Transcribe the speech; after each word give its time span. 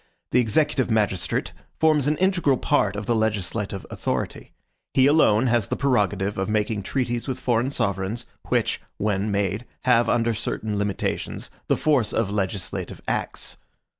The 0.31 0.39
executive 0.39 0.89
magistrate 0.89 1.51
forms 1.79 2.07
an 2.07 2.17
integral 2.17 2.57
part 2.57 2.95
of 2.95 3.05
the 3.05 3.15
legislative 3.15 3.85
authority. 3.91 4.51
He 4.95 5.05
alone 5.05 5.45
has 5.45 5.67
the 5.67 5.75
prerogative 5.75 6.39
of 6.39 6.49
making 6.49 6.81
treaties 6.81 7.27
with 7.27 7.39
foreign 7.39 7.69
sovereigns, 7.69 8.25
which, 8.47 8.81
when 8.97 9.29
made, 9.29 9.63
have, 9.81 10.09
under 10.09 10.33
certain 10.33 10.79
limitations, 10.79 11.51
the 11.67 11.77
force 11.77 12.13
of 12.13 12.31
legislative 12.31 12.99
acts. 13.07 13.57